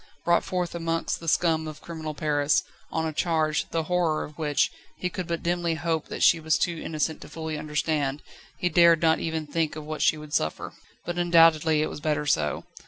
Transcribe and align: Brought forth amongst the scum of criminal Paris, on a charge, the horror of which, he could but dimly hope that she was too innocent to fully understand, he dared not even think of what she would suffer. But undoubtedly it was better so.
Brought 0.25 0.43
forth 0.43 0.73
amongst 0.73 1.19
the 1.19 1.27
scum 1.27 1.67
of 1.67 1.79
criminal 1.83 2.15
Paris, 2.15 2.63
on 2.91 3.05
a 3.05 3.13
charge, 3.13 3.69
the 3.69 3.83
horror 3.83 4.23
of 4.23 4.35
which, 4.35 4.71
he 4.97 5.11
could 5.11 5.27
but 5.27 5.43
dimly 5.43 5.75
hope 5.75 6.07
that 6.07 6.23
she 6.23 6.39
was 6.39 6.57
too 6.57 6.75
innocent 6.81 7.21
to 7.21 7.29
fully 7.29 7.55
understand, 7.55 8.23
he 8.57 8.67
dared 8.67 9.03
not 9.03 9.19
even 9.19 9.45
think 9.45 9.75
of 9.75 9.85
what 9.85 10.01
she 10.01 10.17
would 10.17 10.33
suffer. 10.33 10.73
But 11.05 11.19
undoubtedly 11.19 11.83
it 11.83 11.89
was 11.91 11.99
better 11.99 12.25
so. 12.25 12.65